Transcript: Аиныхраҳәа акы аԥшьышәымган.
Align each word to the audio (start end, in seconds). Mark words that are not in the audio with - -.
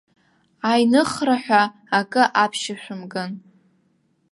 Аиныхраҳәа 0.71 1.61
акы 1.99 2.23
аԥшьышәымган. 2.43 3.31